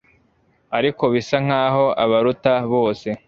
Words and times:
ariko 0.77 1.03
bisa 1.13 1.37
nkaho 1.45 1.85
abaruta 2.03 2.53
bose 2.73 3.07